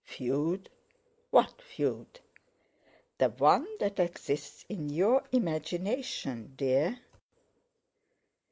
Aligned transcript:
"Feud? 0.03 0.67
What 1.29 1.61
feud?" 1.61 2.21
"The 3.19 3.29
one 3.29 3.67
that 3.79 3.99
exists 3.99 4.65
in 4.67 4.89
your 4.89 5.23
imagination, 5.31 6.55
dear." 6.57 6.97